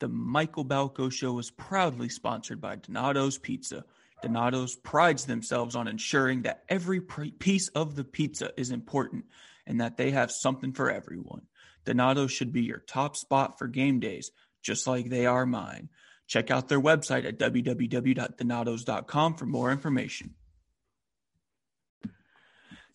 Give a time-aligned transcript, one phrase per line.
[0.00, 3.84] The Michael Balko Show is proudly sponsored by Donato's Pizza.
[4.22, 9.24] Donato's prides themselves on ensuring that every piece of the pizza is important
[9.66, 11.42] and that they have something for everyone.
[11.84, 14.30] Donato's should be your top spot for game days,
[14.62, 15.88] just like they are mine.
[16.26, 20.34] Check out their website at www.donatos.com for more information.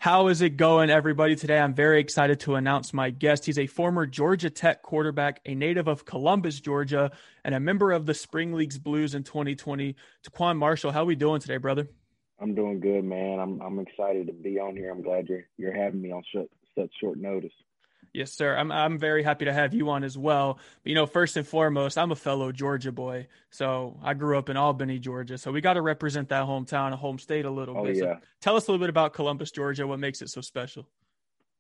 [0.03, 1.33] How is it going, everybody?
[1.33, 3.45] Today, I'm very excited to announce my guest.
[3.45, 7.09] He's a former Georgia Tech quarterback, a native of Columbus, Georgia,
[7.45, 9.95] and a member of the Spring Leagues Blues in 2020.
[10.27, 11.87] TaQuon Marshall, how are we doing today, brother?
[12.37, 13.39] I'm doing good, man.
[13.39, 14.91] I'm I'm excited to be on here.
[14.91, 17.53] I'm glad you're you're having me on sh- such short notice.
[18.13, 18.55] Yes, sir.
[18.55, 20.59] I'm I'm very happy to have you on as well.
[20.83, 23.27] But, you know, first and foremost, I'm a fellow Georgia boy.
[23.49, 25.37] So I grew up in Albany, Georgia.
[25.39, 27.97] So we got to represent that hometown, a home state a little oh, bit.
[27.97, 28.01] Yeah.
[28.01, 29.87] So tell us a little bit about Columbus, Georgia.
[29.87, 30.87] What makes it so special?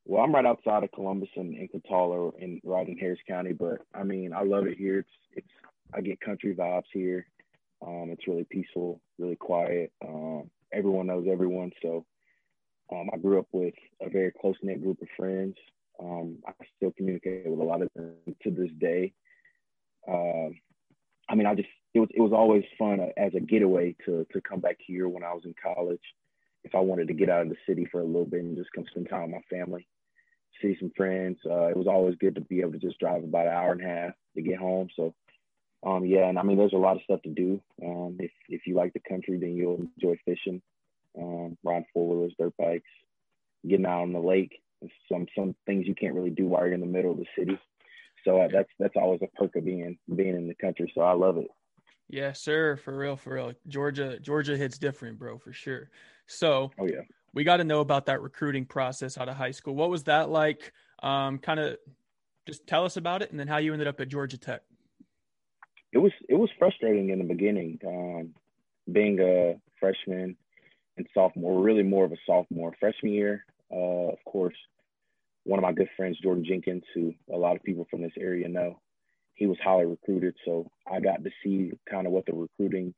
[0.05, 3.79] Well, I'm right outside of Columbus in, in Cataula and right in Harris County, but
[3.95, 4.99] I mean, I love it here.
[4.99, 5.47] It's it's
[5.93, 7.25] I get country vibes here.
[7.85, 9.91] Um, it's really peaceful, really quiet.
[10.05, 12.05] Um, everyone knows everyone, so
[12.91, 15.55] um, I grew up with a very close knit group of friends.
[15.99, 18.13] Um, I still communicate with a lot of them
[18.43, 19.13] to this day.
[20.07, 20.49] Uh,
[21.29, 24.41] I mean, I just it was it was always fun as a getaway to to
[24.41, 26.01] come back here when I was in college.
[26.63, 28.71] If I wanted to get out of the city for a little bit and just
[28.73, 29.87] come spend time with my family,
[30.61, 33.47] see some friends, uh, it was always good to be able to just drive about
[33.47, 34.87] an hour and a half to get home.
[34.95, 35.13] So,
[35.85, 37.61] um, yeah, and I mean, there's a lot of stuff to do.
[37.83, 40.61] Um, if if you like the country, then you'll enjoy fishing,
[41.17, 42.89] um, riding four wheelers, dirt bikes,
[43.67, 44.61] getting out on the lake
[45.11, 47.59] some some things you can't really do while you're in the middle of the city.
[48.25, 50.91] So uh, that's that's always a perk of being being in the country.
[50.95, 51.47] So I love it.
[52.09, 53.53] Yeah, sir, for real, for real.
[53.67, 55.89] Georgia, Georgia hits different, bro, for sure.
[56.27, 57.01] So, oh yeah,
[57.33, 59.75] we got to know about that recruiting process out of high school.
[59.75, 60.71] What was that like?
[61.01, 61.77] Um, kind of,
[62.47, 64.61] just tell us about it, and then how you ended up at Georgia Tech.
[65.91, 68.33] It was it was frustrating in the beginning, um,
[68.91, 70.35] being a freshman
[70.97, 72.73] and sophomore, really more of a sophomore.
[72.79, 74.55] Freshman year, uh, of course,
[75.45, 78.47] one of my good friends, Jordan Jenkins, who a lot of people from this area
[78.47, 78.79] know,
[79.35, 80.35] he was highly recruited.
[80.45, 82.93] So I got to see kind of what the recruiting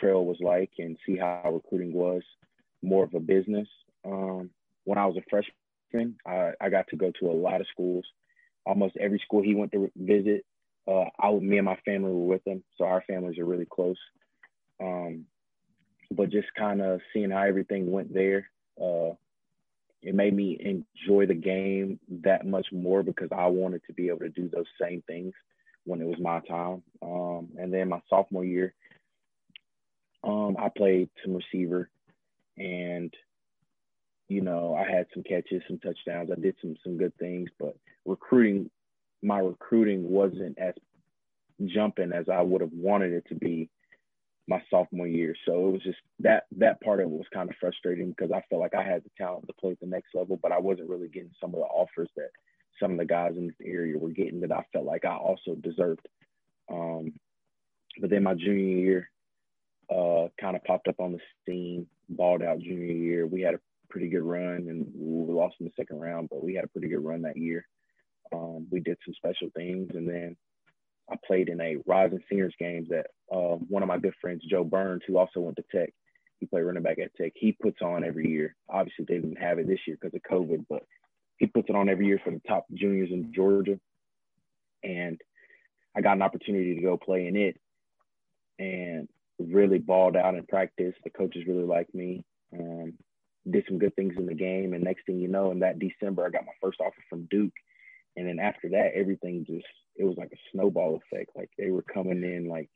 [0.00, 2.22] trail was like and see how recruiting was
[2.82, 3.68] more of a business.
[4.04, 4.50] Um,
[4.84, 8.04] when I was a freshman, I, I, got to go to a lot of schools.
[8.64, 10.44] Almost every school he went to visit,
[10.86, 12.62] uh, I, me and my family were with him.
[12.78, 13.96] So our families are really close.
[14.80, 15.24] Um,
[16.10, 18.48] but just kind of seeing how everything went there,
[18.80, 19.10] uh,
[20.02, 24.20] it made me enjoy the game that much more because I wanted to be able
[24.20, 25.32] to do those same things
[25.84, 26.82] when it was my time.
[27.02, 28.74] Um, and then my sophomore year,
[30.22, 31.88] um, I played some receiver,
[32.56, 33.12] and
[34.28, 36.30] you know I had some catches, some touchdowns.
[36.30, 38.70] I did some some good things, but recruiting,
[39.22, 40.74] my recruiting wasn't as
[41.64, 43.70] jumping as I would have wanted it to be
[44.48, 45.34] my sophomore year.
[45.44, 48.42] So it was just that that part of it was kind of frustrating because I
[48.48, 50.88] felt like I had the talent to play at the next level, but I wasn't
[50.88, 52.30] really getting some of the offers that
[52.80, 55.54] some of the guys in the area were getting that I felt like I also
[55.54, 56.06] deserved.
[56.70, 57.14] Um,
[58.00, 59.10] but then my junior year
[59.90, 63.26] uh, kind of popped up on the scene, balled out junior year.
[63.26, 66.54] We had a pretty good run and we lost in the second round, but we
[66.54, 67.66] had a pretty good run that year.
[68.32, 70.36] Um, we did some special things and then
[71.10, 74.64] I played in a Rising Seniors games that um, one of my good friends, Joe
[74.64, 75.92] Burns, who also went to Tech,
[76.38, 77.32] he played running back at Tech.
[77.34, 78.56] He puts on every year.
[78.68, 80.82] Obviously, they didn't have it this year because of COVID, but
[81.38, 83.78] he puts it on every year for the top juniors in Georgia.
[84.82, 85.20] And
[85.96, 87.58] I got an opportunity to go play in it
[88.58, 89.08] and
[89.38, 90.94] really balled out in practice.
[91.04, 92.24] The coaches really liked me.
[92.52, 92.94] Um,
[93.50, 94.72] did some good things in the game.
[94.72, 97.52] And next thing you know, in that December, I got my first offer from Duke.
[98.16, 99.66] And then after that, everything just
[99.98, 101.30] it was like a snowball effect.
[101.34, 102.68] Like they were coming in like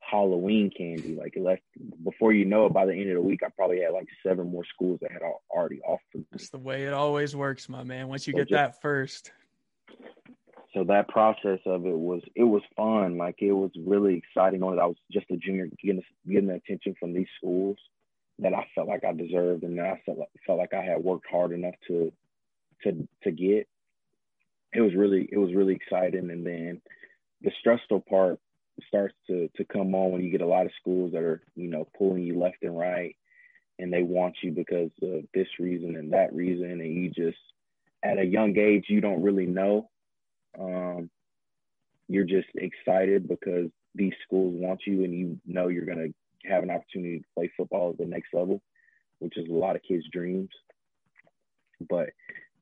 [0.00, 1.14] Halloween candy.
[1.14, 1.62] Like it left
[2.04, 4.50] before you know it, by the end of the week, I probably had like seven
[4.50, 6.24] more schools that had already offered.
[6.30, 8.08] That's the way it always works, my man.
[8.08, 9.32] Once you so get just, that first.
[10.74, 13.18] So that process of it was it was fun.
[13.18, 16.54] Like it was really exciting knowing that I was just a junior getting getting the
[16.54, 17.76] attention from these schools
[18.38, 21.04] that I felt like I deserved and that I felt like, felt like I had
[21.04, 22.12] worked hard enough to
[22.84, 23.68] to to get
[24.74, 26.30] it was really it was really exciting.
[26.30, 26.80] And then
[27.42, 28.38] the stressful part
[28.88, 31.68] starts to to come on when you get a lot of schools that are you
[31.68, 33.16] know pulling you left and right
[33.78, 36.70] and they want you because of this reason and that reason.
[36.70, 37.38] And you just
[38.02, 39.88] at a young age you don't really know.
[40.58, 41.10] Um,
[42.08, 46.62] you're just excited because these schools want you and you know you're going to have
[46.62, 48.60] an opportunity to play football at the next level
[49.22, 50.50] which is a lot of kids dreams.
[51.88, 52.10] But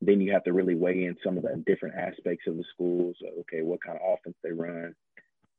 [0.01, 3.17] then you have to really weigh in some of the different aspects of the schools.
[3.41, 4.95] Okay, what kind of offense they run,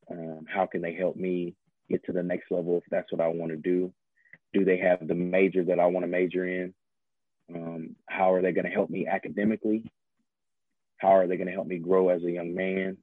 [0.09, 1.55] um, how can they help me
[1.89, 3.93] get to the next level if that's what I want to do?
[4.53, 6.73] Do they have the major that I want to major in?
[7.53, 9.91] Um, how are they going to help me academically?
[10.97, 12.97] How are they going to help me grow as a young man?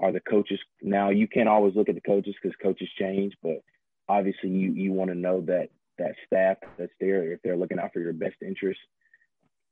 [0.00, 1.10] Are the coaches now?
[1.10, 3.62] You can't always look at the coaches because coaches change, but
[4.08, 7.92] obviously you you want to know that that staff that's there if they're looking out
[7.92, 8.80] for your best interest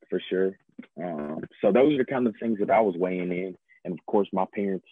[0.08, 0.56] for sure.
[1.02, 4.04] Um, so those are the kind of things that I was weighing in, and of
[4.06, 4.86] course my parents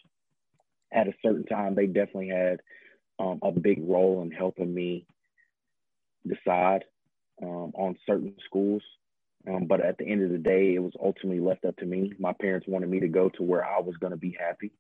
[0.93, 2.61] at a certain time they definitely had
[3.19, 5.07] um, a big role in helping me
[6.27, 6.85] decide
[7.43, 8.83] um, on certain schools.
[9.49, 12.13] Um, but at the end of the day, it was ultimately left up to me.
[12.19, 14.71] My parents wanted me to go to where I was going to be happy.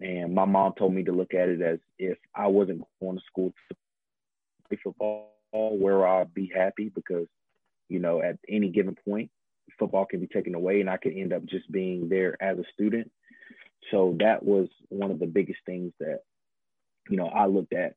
[0.00, 3.24] And my mom told me to look at it as if I wasn't going to
[3.26, 3.76] school to
[4.68, 7.26] play football, where I'd be happy because,
[7.88, 9.30] you know, at any given point,
[9.78, 12.64] football can be taken away and I could end up just being there as a
[12.72, 13.10] student.
[13.90, 16.20] So that was one of the biggest things that,
[17.08, 17.94] you know, I looked at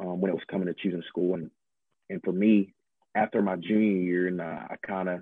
[0.00, 1.34] um, when it was coming to choosing school.
[1.34, 1.50] And,
[2.10, 2.74] and for me,
[3.14, 5.20] after my junior year, and uh, I kind of,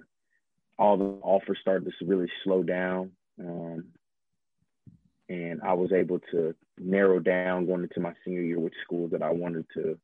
[0.79, 3.13] all the offers started to really slow down.
[3.39, 3.85] Um,
[5.29, 9.23] and I was able to narrow down going into my senior year which schools that
[9.23, 9.99] I wanted to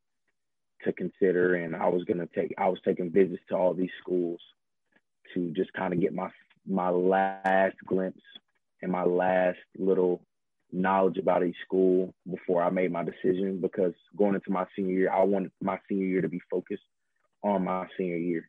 [0.85, 3.91] to consider and I was going to take I was taking visits to all these
[4.01, 4.41] schools
[5.35, 6.29] to just kind of get my
[6.67, 8.23] my last glimpse
[8.83, 10.23] and my last little
[10.71, 15.13] knowledge about each school before I made my decision because going into my senior year
[15.13, 16.83] I wanted my senior year to be focused
[17.43, 18.49] on my senior year.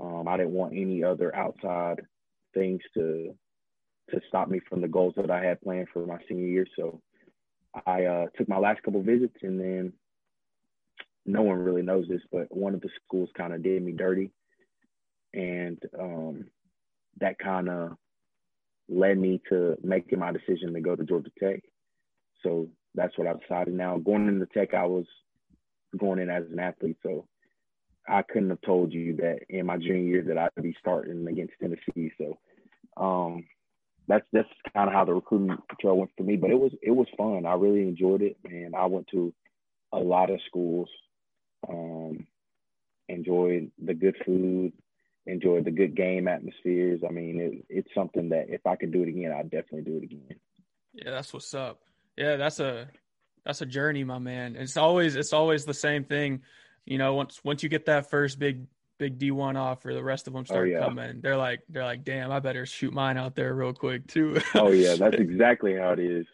[0.00, 2.02] Um, I didn't want any other outside
[2.52, 3.34] things to
[4.10, 6.66] to stop me from the goals that I had planned for my senior year.
[6.76, 7.00] So
[7.86, 9.92] I uh, took my last couple visits, and then
[11.26, 14.30] no one really knows this, but one of the schools kind of did me dirty,
[15.32, 16.46] and um,
[17.20, 17.92] that kind of
[18.88, 21.60] led me to making my decision to go to Georgia Tech.
[22.42, 23.74] So that's what I decided.
[23.74, 25.06] Now going into Tech, I was
[25.98, 27.26] going in as an athlete, so
[28.08, 31.54] I couldn't have told you that in my junior year that I'd be starting against
[31.60, 32.12] Tennessee.
[32.18, 32.38] So
[32.96, 33.44] um,
[34.06, 36.36] that's that's kind of how the recruiting trail went for me.
[36.36, 37.46] But it was it was fun.
[37.46, 39.32] I really enjoyed it, and I went to
[39.92, 40.88] a lot of schools.
[41.68, 42.26] Um,
[43.08, 44.72] enjoyed the good food,
[45.26, 47.02] enjoyed the good game atmospheres.
[47.06, 49.98] I mean, it, it's something that if I could do it again, I'd definitely do
[49.98, 50.36] it again.
[50.92, 51.80] Yeah, that's what's up.
[52.16, 52.88] Yeah, that's a
[53.44, 54.56] that's a journey, my man.
[54.56, 56.42] It's always it's always the same thing.
[56.84, 58.66] You know, once once you get that first big
[58.98, 60.78] big D1 offer, the rest of them start oh, yeah.
[60.78, 61.20] coming.
[61.20, 64.40] They're like, they're like, damn, I better shoot mine out there real quick too.
[64.54, 66.26] oh yeah, that's exactly how it is.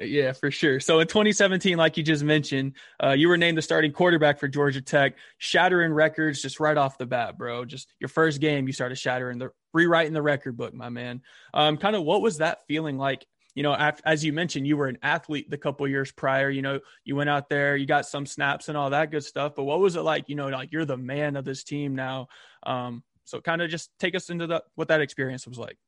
[0.00, 0.80] Yeah, for sure.
[0.80, 4.48] So in 2017, like you just mentioned, uh, you were named the starting quarterback for
[4.48, 7.64] Georgia Tech, shattering records just right off the bat, bro.
[7.64, 11.22] Just your first game, you started shattering the rewriting the record book, my man.
[11.52, 14.88] Um, kind of what was that feeling like you know, as you mentioned, you were
[14.88, 16.50] an athlete the couple years prior.
[16.50, 19.54] You know, you went out there, you got some snaps and all that good stuff.
[19.54, 20.28] But what was it like?
[20.28, 22.26] You know, like you're the man of this team now.
[22.64, 25.78] Um, so kind of just take us into the what that experience was like.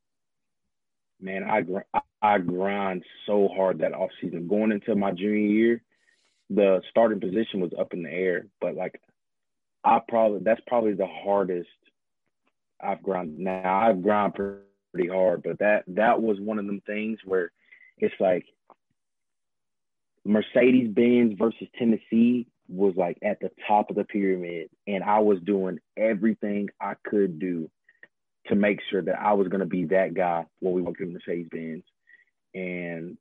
[1.19, 1.63] Man, I
[2.21, 4.47] I grind so hard that off season.
[4.47, 5.81] Going into my junior year,
[6.49, 9.01] the starting position was up in the air, but like
[9.83, 11.69] I probably that's probably the hardest
[12.81, 13.39] I've grind.
[13.39, 17.51] Now I've grind pretty hard, but that that was one of them things where
[17.97, 18.45] it's like
[20.25, 25.39] Mercedes Benz versus Tennessee was like at the top of the pyramid, and I was
[25.41, 27.69] doing everything I could do
[28.49, 31.05] to make sure that I was going to be that guy when we went the
[31.05, 31.83] Mercedes Benz.
[32.53, 33.17] And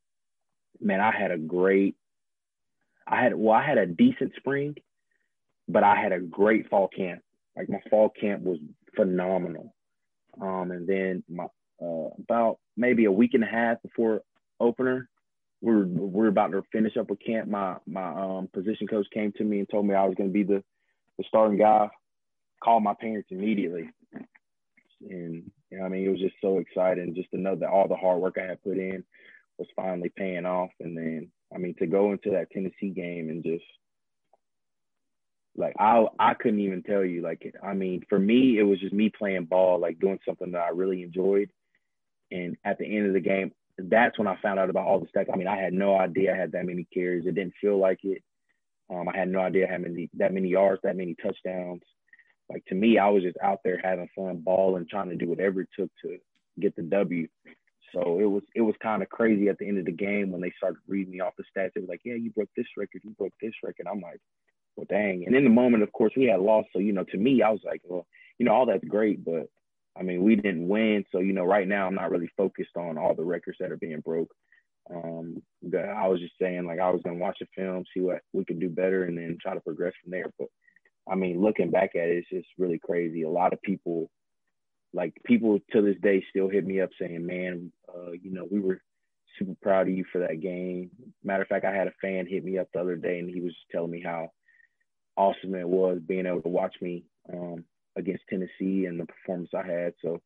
[0.80, 1.96] man, I had a great,
[3.06, 4.76] I had well, I had a decent spring,
[5.68, 7.22] but I had a great fall camp.
[7.56, 8.58] Like my fall camp was
[8.94, 9.74] phenomenal.
[10.40, 11.46] Um, and then my
[11.82, 14.22] uh, about maybe a week and a half before
[14.60, 15.08] opener.
[15.60, 17.48] We are we are about to finish up a camp.
[17.48, 20.34] My my um, position coach came to me and told me I was going to
[20.34, 20.62] be the
[21.18, 21.88] the starting guy.
[22.62, 23.90] Called my parents immediately,
[25.00, 27.88] and you know, I mean, it was just so exciting just to know that all
[27.88, 29.04] the hard work I had put in
[29.58, 30.70] was finally paying off.
[30.80, 33.64] And then, I mean, to go into that Tennessee game and just
[35.56, 37.22] like I I couldn't even tell you.
[37.22, 40.60] Like, I mean, for me, it was just me playing ball, like doing something that
[40.60, 41.50] I really enjoyed.
[42.30, 45.06] And at the end of the game, that's when I found out about all the
[45.06, 45.32] stats.
[45.32, 47.26] I mean, I had no idea I had that many carries.
[47.26, 48.22] It didn't feel like it.
[48.90, 51.82] Um, I had no idea how many that many yards, that many touchdowns.
[52.50, 55.28] Like to me, I was just out there having fun, ball, and trying to do
[55.28, 56.18] whatever it took to
[56.60, 57.28] get the W.
[57.92, 60.40] So it was it was kind of crazy at the end of the game when
[60.40, 61.72] they started reading me off the stats.
[61.74, 64.20] They were like, "Yeah, you broke this record, you broke this record." I'm like,
[64.76, 66.68] "Well, dang!" And in the moment, of course, we had lost.
[66.72, 68.06] So you know, to me, I was like, "Well,
[68.38, 69.48] you know, all that's great, but
[69.98, 72.98] I mean, we didn't win, so you know, right now I'm not really focused on
[72.98, 74.30] all the records that are being broke.
[74.90, 75.42] Um,
[75.74, 78.60] I was just saying like I was gonna watch a film, see what we could
[78.60, 80.30] do better, and then try to progress from there.
[80.38, 80.48] But
[81.08, 83.22] I mean, looking back at it, it's just really crazy.
[83.22, 84.10] A lot of people,
[84.92, 88.60] like people to this day, still hit me up saying, "Man, uh, you know, we
[88.60, 88.80] were
[89.38, 90.90] super proud of you for that game."
[91.22, 93.40] Matter of fact, I had a fan hit me up the other day, and he
[93.40, 94.32] was telling me how
[95.16, 97.64] awesome it was being able to watch me um,
[97.96, 99.94] against Tennessee and the performance I had.
[100.02, 100.20] So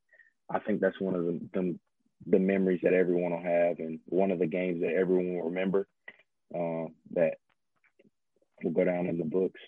[0.51, 1.79] I think that's one of the, the,
[2.27, 5.87] the memories that everyone will have, and one of the games that everyone will remember
[6.55, 7.35] uh, that
[8.63, 9.61] will go down in the books.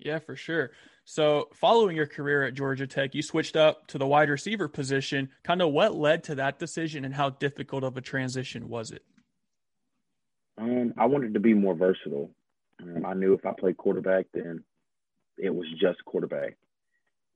[0.00, 0.70] Yeah, for sure.
[1.04, 5.28] So, following your career at Georgia Tech, you switched up to the wide receiver position.
[5.42, 9.04] Kind of what led to that decision and how difficult of a transition was it?
[10.58, 12.30] Um, I wanted to be more versatile.
[12.82, 14.62] Um, I knew if I played quarterback, then
[15.38, 16.56] it was just quarterback.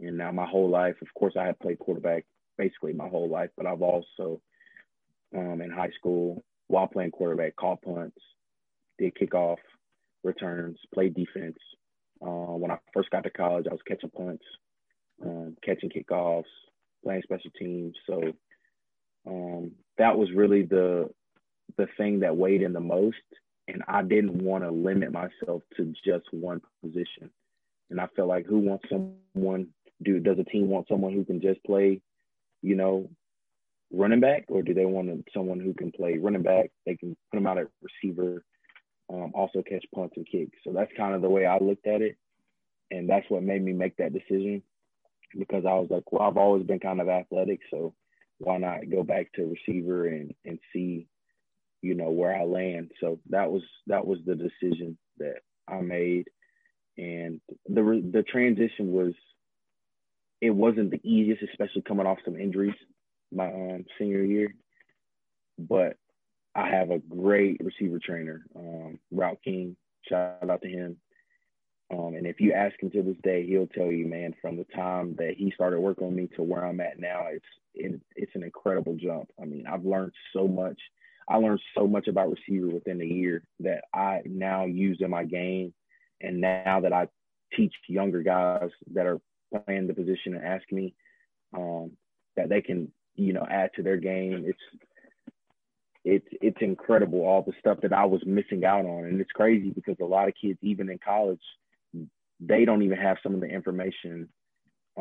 [0.00, 2.25] And now my whole life, of course, I had played quarterback
[2.56, 4.40] basically my whole life, but I've also
[5.35, 8.16] um, in high school while playing quarterback called punts,
[8.99, 9.56] did kickoff
[10.23, 11.59] returns, played defense,
[12.25, 14.45] uh, when I first got to college, I was catching punts,
[15.23, 16.45] um, catching kickoffs,
[17.02, 17.95] playing special teams.
[18.07, 18.33] So
[19.26, 21.11] um, that was really the
[21.76, 23.16] the thing that weighed in the most.
[23.66, 27.31] And I didn't want to limit myself to just one position.
[27.90, 29.69] And I felt like who wants someone?
[30.02, 32.00] Do does a team want someone who can just play,
[32.62, 33.09] you know,
[33.93, 36.71] running back, or do they want someone who can play running back?
[36.85, 38.45] They can put them out at receiver,
[39.12, 40.58] um, also catch punts and kicks.
[40.64, 42.16] So that's kind of the way I looked at it.
[42.90, 44.62] And that's what made me make that decision
[45.37, 47.61] because I was like, well, I've always been kind of athletic.
[47.70, 47.94] So
[48.38, 51.06] why not go back to receiver and, and see,
[51.82, 52.92] you know, where I land.
[53.00, 56.28] So that was, that was the decision that I made.
[56.96, 59.12] And the, the transition was,
[60.40, 62.75] it wasn't the easiest, especially coming off some injuries
[63.34, 64.54] my um, senior year.
[65.58, 65.96] But
[66.54, 69.76] I have a great receiver trainer, um, Route King.
[70.08, 70.96] Shout out to him.
[71.92, 74.64] Um, and if you ask him to this day, he'll tell you, man, from the
[74.75, 77.44] time that he started working on me to where I'm at now, it's
[77.75, 79.30] it, it's an incredible jump.
[79.40, 80.78] I mean, I've learned so much.
[81.28, 85.25] I learned so much about receiver within a year that I now use in my
[85.25, 85.75] game.
[86.20, 87.08] And now that I
[87.56, 89.20] teach younger guys that are
[89.66, 90.94] playing the position and ask me
[91.56, 91.92] um,
[92.37, 94.58] that they can, you know, add to their game, it's
[96.04, 99.70] it's it's incredible all the stuff that I was missing out on, and it's crazy
[99.70, 101.40] because a lot of kids, even in college,
[102.40, 104.28] they don't even have some of the information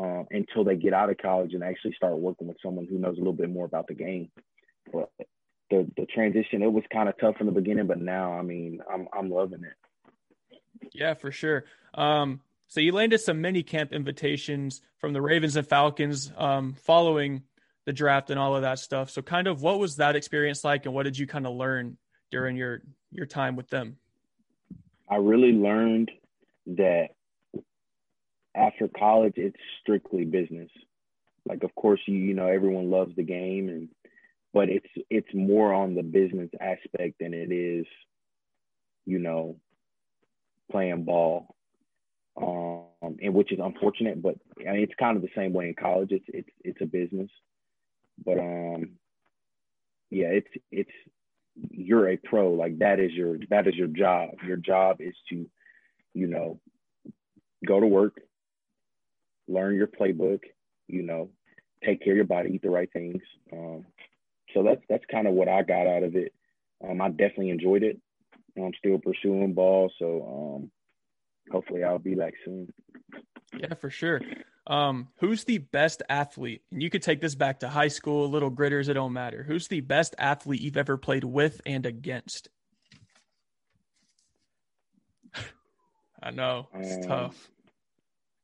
[0.00, 3.16] uh, until they get out of college and actually start working with someone who knows
[3.16, 4.30] a little bit more about the game.
[4.92, 5.10] But
[5.70, 8.80] the the transition, it was kind of tough in the beginning, but now, I mean,
[8.90, 10.90] I'm I'm loving it.
[10.92, 11.64] Yeah, for sure.
[11.92, 17.42] Um, so you landed some mini camp invitations from the Ravens and Falcons um, following
[17.86, 19.10] the draft and all of that stuff.
[19.10, 21.96] So kind of what was that experience like and what did you kind of learn
[22.30, 23.96] during your your time with them?
[25.08, 26.10] I really learned
[26.66, 27.08] that
[28.54, 30.70] after college it's strictly business.
[31.46, 33.88] Like of course you you know everyone loves the game and
[34.54, 37.86] but it's it's more on the business aspect than it is
[39.04, 39.56] you know
[40.70, 41.54] playing ball
[42.40, 45.74] um and which is unfortunate but I mean, it's kind of the same way in
[45.74, 47.30] college it's it's it's a business
[48.22, 48.90] but um,
[50.10, 50.90] yeah, it's it's
[51.70, 52.52] you're a pro.
[52.52, 54.30] Like that is your that is your job.
[54.46, 55.48] Your job is to,
[56.14, 56.60] you know,
[57.66, 58.20] go to work,
[59.48, 60.40] learn your playbook,
[60.88, 61.30] you know,
[61.84, 63.22] take care of your body, eat the right things.
[63.52, 63.84] Um,
[64.52, 66.32] so that's that's kind of what I got out of it.
[66.88, 68.00] Um, I definitely enjoyed it.
[68.56, 70.70] I'm still pursuing ball, so um,
[71.50, 72.72] hopefully I'll be back soon.
[73.58, 74.20] Yeah, for sure.
[74.66, 76.62] Um, who's the best athlete?
[76.72, 79.42] And you could take this back to high school, little gritters, it don't matter.
[79.42, 82.48] Who's the best athlete you've ever played with and against?
[86.22, 87.50] I know it's um, tough.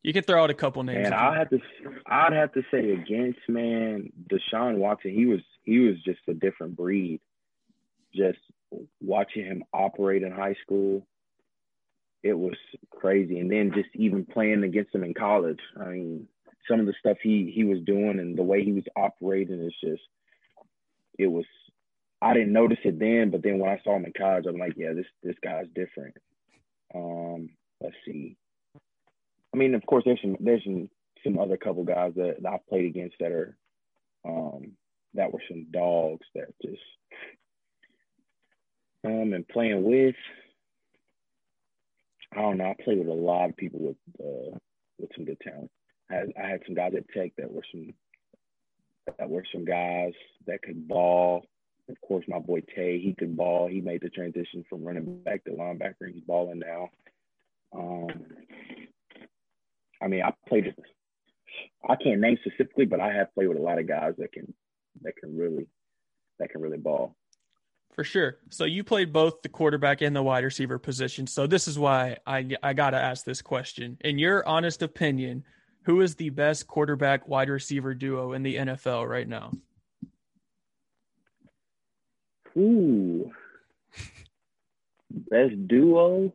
[0.02, 1.06] You can throw out a couple names.
[1.06, 1.58] And I have to,
[2.06, 5.12] I'd have to say against man, Deshaun Watson.
[5.12, 7.20] He was, he was just a different breed.
[8.14, 8.38] Just
[9.00, 11.06] watching him operate in high school,
[12.22, 12.56] it was
[12.90, 13.38] crazy.
[13.38, 16.28] And then just even playing against him in college, I mean,
[16.68, 19.74] some of the stuff he he was doing and the way he was operating is
[19.82, 20.02] just,
[21.18, 21.44] it was.
[22.22, 24.74] I didn't notice it then, but then when I saw him in college, I'm like,
[24.76, 26.14] yeah, this this guy's different.
[26.94, 27.48] Um,
[27.80, 28.36] let's see.
[29.54, 30.90] I mean, of course, there's some there's some
[31.24, 33.56] some other couple guys that, that I've played against that are
[34.26, 34.72] um,
[35.14, 36.82] that were some dogs that just
[39.04, 40.14] um and playing with
[42.32, 42.66] I don't know.
[42.66, 44.56] I played with a lot of people with uh,
[44.98, 45.70] with some good talent.
[46.10, 47.92] I had, I had some guys at Tech that were some
[49.18, 50.12] that were some guys
[50.46, 51.44] that could ball,
[51.88, 53.68] of course, my boy Tay, he could ball.
[53.68, 56.12] He made the transition from running back to linebacker.
[56.12, 56.88] He's balling now.
[57.74, 58.08] Um,
[60.02, 60.74] I mean, I played.
[61.88, 64.52] I can't name specifically, but I have played with a lot of guys that can
[65.02, 65.66] that can really
[66.38, 67.16] that can really ball.
[67.94, 68.38] For sure.
[68.50, 71.26] So you played both the quarterback and the wide receiver position.
[71.26, 73.98] So this is why I I got to ask this question.
[74.00, 75.44] In your honest opinion,
[75.82, 79.52] who is the best quarterback wide receiver duo in the NFL right now?
[82.56, 83.30] Ooh.
[85.10, 86.32] Best duo?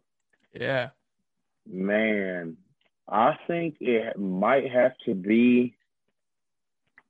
[0.54, 0.90] Yeah.
[1.68, 2.58] Man,
[3.08, 5.76] I think it might have to be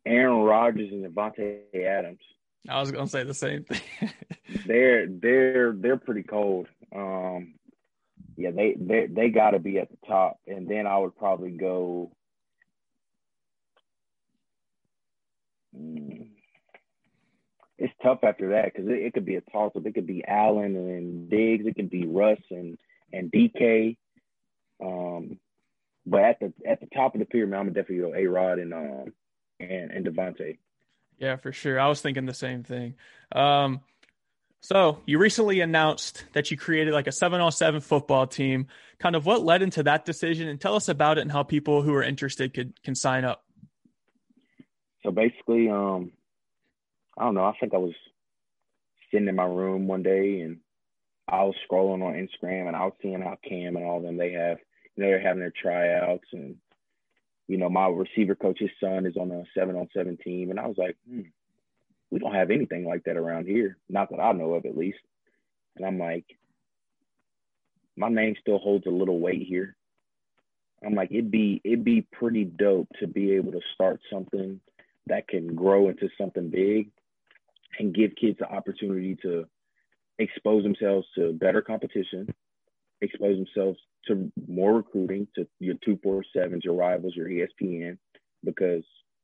[0.05, 2.19] Aaron Rodgers and Davante Adams.
[2.69, 3.81] I was gonna say the same thing.
[4.65, 6.67] they're they're they're pretty cold.
[6.95, 7.55] Um,
[8.37, 11.51] yeah, they they they got to be at the top, and then I would probably
[11.51, 12.11] go.
[15.77, 16.27] Mm,
[17.77, 19.85] it's tough after that because it, it, could be a toss up.
[19.85, 21.65] It could be Allen and Diggs.
[21.65, 22.77] It could be Russ and
[23.11, 23.97] and DK.
[24.83, 25.39] Um,
[26.05, 28.73] but at the at the top of the pyramid, I'm definitely go A Rod and
[28.73, 29.13] um
[29.59, 30.57] and and Davante.
[31.17, 31.79] Yeah, for sure.
[31.79, 32.95] I was thinking the same thing.
[33.31, 33.81] Um,
[34.61, 38.67] so you recently announced that you created like a seven on seven football team.
[38.99, 41.81] Kind of what led into that decision, and tell us about it and how people
[41.81, 43.43] who are interested could can sign up.
[45.03, 46.11] So basically, um,
[47.17, 47.45] I don't know.
[47.45, 47.93] I think I was
[49.11, 50.57] sitting in my room one day and
[51.27, 54.31] I was scrolling on Instagram and I was seeing how Cam and all them they
[54.33, 54.57] have,
[54.95, 56.57] you know, they're having their tryouts and
[57.47, 60.67] you know, my receiver coach's son is on a seven on seven team, and I
[60.67, 61.21] was like, hmm,
[62.09, 64.99] we don't have anything like that around here, not that I know of at least.
[65.75, 66.25] And I'm like,
[67.95, 69.75] my name still holds a little weight here.
[70.85, 74.59] I'm like, it'd be it'd be pretty dope to be able to start something
[75.07, 76.89] that can grow into something big
[77.79, 79.45] and give kids the opportunity to
[80.19, 82.33] expose themselves to better competition,
[83.01, 87.97] expose themselves to more recruiting, to your two four sevens, your rivals, your ESPN,
[88.43, 88.83] because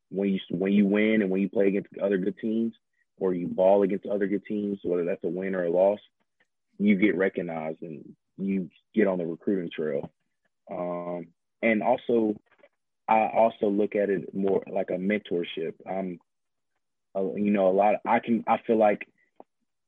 [0.09, 2.73] when you when you win and when you play against other good teams
[3.19, 5.99] or you ball against other good teams, whether that's a win or a loss,
[6.79, 8.03] you get recognized and
[8.37, 10.11] you get on the recruiting trail.
[10.69, 11.27] Um,
[11.61, 12.35] and also,
[13.07, 15.73] I also look at it more like a mentorship.
[17.15, 17.95] Uh, you know, a lot.
[17.95, 18.43] Of, I can.
[18.47, 19.07] I feel like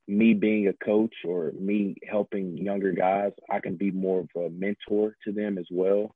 [0.07, 4.49] me being a coach or me helping younger guys, I can be more of a
[4.49, 6.15] mentor to them as well,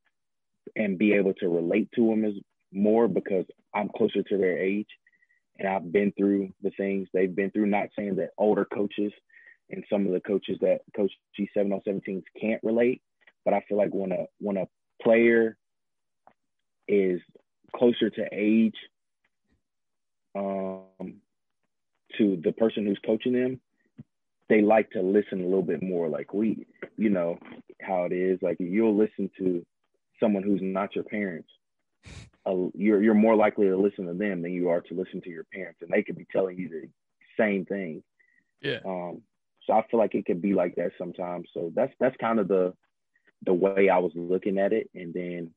[0.76, 2.34] and be able to relate to them as
[2.74, 4.88] more because I'm closer to their age,
[5.58, 7.68] and I've been through the things they've been through.
[7.68, 9.14] Not saying that older coaches
[9.70, 13.02] and some of the coaches that coach G7 on 17s can't relate,
[13.46, 14.68] but I feel like when a when a
[15.02, 15.58] player
[16.88, 17.22] is
[17.76, 18.76] closer to age
[20.36, 20.86] um,
[22.18, 23.60] to the person who's coaching them,
[24.50, 26.08] they like to listen a little bit more.
[26.08, 26.66] Like we,
[26.98, 27.38] you know,
[27.82, 28.40] how it is.
[28.42, 29.66] Like you'll listen to
[30.20, 31.50] someone who's not your parents.
[32.46, 35.30] Uh, you're you're more likely to listen to them than you are to listen to
[35.30, 36.90] your parents, and they could be telling you the
[37.38, 38.04] same thing.
[38.62, 38.80] Yeah.
[38.86, 39.22] Um.
[39.66, 41.50] So I feel like it could be like that sometimes.
[41.54, 42.74] So that's that's kind of the
[43.46, 45.52] the way I was looking at it, and then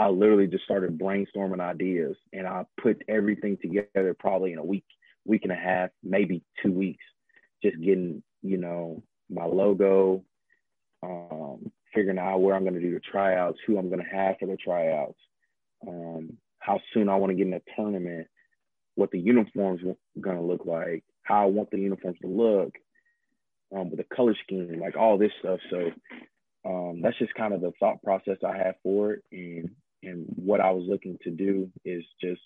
[0.00, 4.86] I literally just started brainstorming ideas and I put everything together probably in a week,
[5.26, 7.04] week and a half, maybe two weeks,
[7.62, 10.24] just getting, you know, my logo,
[11.02, 14.36] um, figuring out where I'm going to do the tryouts, who I'm going to have
[14.38, 15.18] for the tryouts,
[15.86, 18.26] um, how soon I want to get in a tournament,
[18.94, 19.80] what the uniforms
[20.20, 22.74] going to look like, how I want the uniforms to look,
[23.74, 25.60] um, with the color scheme, like all this stuff.
[25.70, 25.90] So
[26.64, 29.22] um, that's just kind of the thought process I have for it.
[29.32, 29.70] And
[30.02, 32.40] and what I was looking to do is just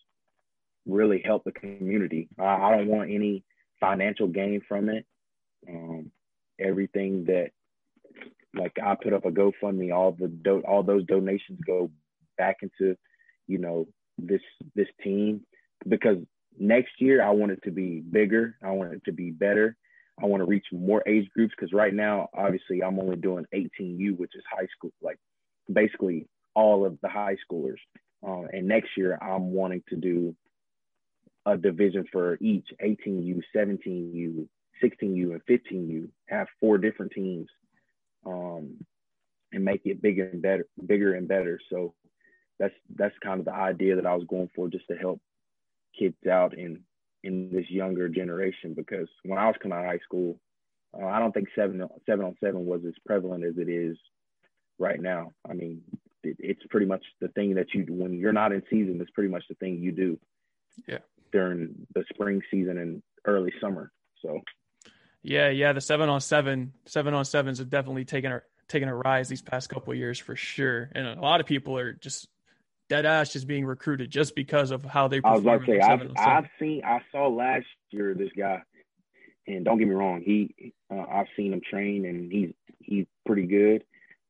[0.87, 2.29] really help the community.
[2.39, 3.45] I, I don't want any
[3.85, 5.05] financial gain from it.
[5.69, 6.11] Um,
[6.59, 7.51] everything that
[8.55, 11.91] like I put up a GoFundMe, all the do- all those donations go
[12.39, 12.97] back into,
[13.47, 13.87] you know,
[14.19, 14.43] this
[14.75, 15.41] this team
[15.89, 16.19] because
[16.59, 18.57] next year I want it to be bigger.
[18.63, 19.77] I want it to be better.
[20.23, 24.17] I want to reach more age groups because right now, obviously, I'm only doing 18U,
[24.17, 25.19] which is high school, like
[25.73, 27.79] basically all of the high schoolers.
[28.27, 30.37] Uh, and next year, I'm wanting to do
[31.47, 34.49] a division for each 18U, 17U,
[34.83, 36.09] 16U, and 15U.
[36.29, 37.49] Have four different teams,
[38.27, 38.77] um,
[39.53, 41.61] and make it bigger and better, bigger and better.
[41.71, 41.95] So
[42.59, 45.21] that's that's kind of the idea that I was going for, just to help
[45.99, 46.81] kids out in
[47.23, 48.75] in this younger generation.
[48.75, 50.39] Because when I was coming out of high school,
[50.99, 53.97] uh, I don't think seven seven on seven was as prevalent as it is
[54.79, 55.33] right now.
[55.49, 55.83] I mean,
[56.23, 58.99] it, it's pretty much the thing that you when you're not in season.
[59.01, 60.19] It's pretty much the thing you do.
[60.89, 60.99] Yeah.
[61.35, 63.91] During the spring season and early summer.
[64.23, 64.41] So,
[65.25, 68.95] yeah, yeah, the seven on seven, seven on sevens have definitely taken a taken a
[68.95, 72.29] rise these past couple of years for sure, and a lot of people are just
[72.89, 75.21] dead ass just being recruited just because of how they.
[75.25, 78.63] I was about to say, I've, I've seen, I saw last year this guy,
[79.49, 83.47] and don't get me wrong, he, uh, I've seen him train, and he's he's pretty
[83.47, 83.83] good.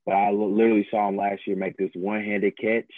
[0.07, 2.91] But I literally saw him last year make this one-handed catch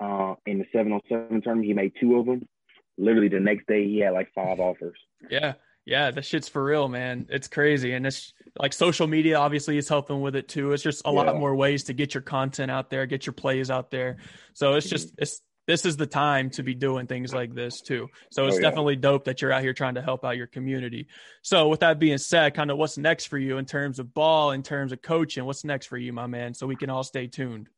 [0.00, 1.68] uh, in the seven on seven tournament.
[1.68, 2.48] He made two of them.
[2.98, 4.98] Literally the next day, he had like five offers.
[5.30, 7.26] Yeah, yeah, that shit's for real, man.
[7.28, 10.72] It's crazy, and it's like social media obviously is helping with it too.
[10.72, 11.22] It's just a yeah.
[11.22, 14.18] lot more ways to get your content out there, get your plays out there.
[14.54, 15.22] So it's just mm-hmm.
[15.22, 18.08] it's this is the time to be doing things like this too.
[18.30, 18.68] So it's oh, yeah.
[18.68, 21.06] definitely dope that you're out here trying to help out your community.
[21.42, 24.50] So with that being said, kind of what's next for you in terms of ball,
[24.50, 26.54] in terms of coaching, what's next for you, my man?
[26.54, 27.68] So we can all stay tuned.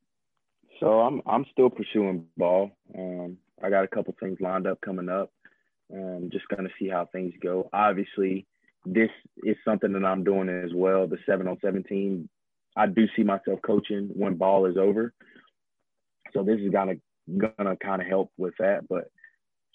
[0.80, 2.70] So I'm I'm still pursuing ball.
[2.98, 5.30] Um, I got a couple things lined up coming up.
[5.92, 7.68] Um, just gonna see how things go.
[7.72, 8.46] Obviously,
[8.84, 9.10] this
[9.44, 11.06] is something that I'm doing as well.
[11.06, 12.28] The seven on seventeen.
[12.76, 15.12] I do see myself coaching when ball is over.
[16.32, 16.94] So this is gonna
[17.38, 18.88] gonna kind of help with that.
[18.88, 19.04] But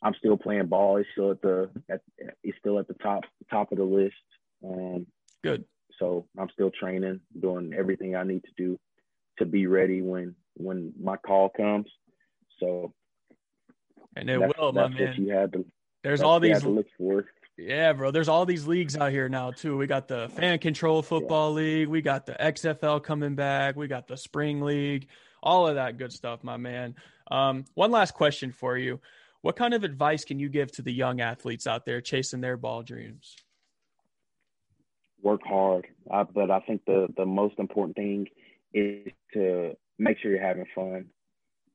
[0.04, 0.98] I'm still playing ball.
[0.98, 2.02] It's still at the at,
[2.44, 4.16] it's still at the top top of the list.
[4.64, 5.08] Um,
[5.44, 5.64] Good.
[6.00, 8.80] So I'm still training, doing everything I need to do
[9.38, 11.88] to be ready when when my call comes.
[12.60, 12.94] So
[14.16, 15.16] and it will, my man.
[15.18, 15.66] you had to.
[16.04, 16.64] There's all these.
[16.64, 17.26] look for.
[17.58, 18.12] Yeah, bro.
[18.12, 19.78] There's all these leagues out here now too.
[19.78, 21.64] We got the fan control football yeah.
[21.64, 21.88] league.
[21.90, 23.76] We got the XFL coming back.
[23.76, 25.08] We got the spring league.
[25.44, 26.96] All of that good stuff, my man.
[27.30, 29.02] Um, one last question for you.
[29.42, 32.58] What kind of advice can you give to the young athletes out there chasing their
[32.58, 33.36] ball dreams?
[35.22, 38.28] Work hard, uh, but I think the the most important thing
[38.74, 41.08] is to make sure you're having fun,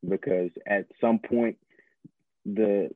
[0.06, 1.58] because at some point,
[2.44, 2.90] the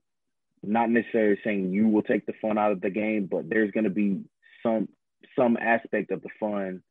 [0.63, 3.85] not necessarily saying you will take the fun out of the game, but there's going
[3.85, 4.23] to be
[4.63, 4.89] some
[5.37, 6.83] some aspect of the fun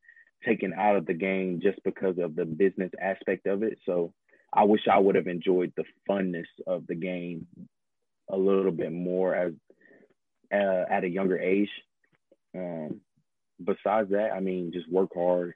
[0.45, 3.77] taken out of the game just because of the business aspect of it.
[3.85, 4.13] So
[4.53, 7.47] I wish I would have enjoyed the funness of the game
[8.29, 9.53] a little bit more as
[10.53, 11.69] uh, at a younger age.
[12.55, 13.01] Um,
[13.63, 15.53] besides that, I mean, just work hard,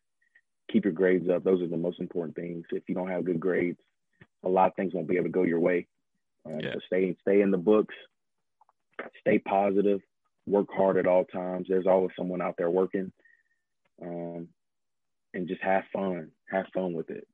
[0.72, 1.44] keep your grades up.
[1.44, 2.66] Those are the most important things.
[2.72, 3.80] If you don't have good grades,
[4.44, 5.88] a lot of things won't be able to go your way.
[6.45, 6.73] Um, yeah.
[6.73, 7.95] So stay stay in the books,
[9.19, 10.01] stay positive,
[10.47, 11.67] work hard at all times.
[11.69, 13.12] There's always someone out there working,
[14.01, 14.47] um,
[15.34, 16.32] and just have fun.
[16.51, 17.27] Have fun with it.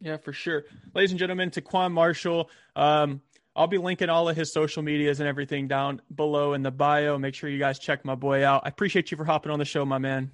[0.00, 0.64] Yeah, for sure.
[0.94, 2.50] Ladies and gentlemen, TaQuon Marshall.
[2.76, 3.20] Um,
[3.56, 7.18] I'll be linking all of his social medias and everything down below in the bio.
[7.18, 8.62] Make sure you guys check my boy out.
[8.64, 10.30] I appreciate you for hopping on the show, my man.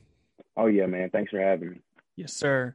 [0.56, 1.10] Oh yeah, man.
[1.10, 1.76] Thanks for having me.
[2.16, 2.72] Yes, sir.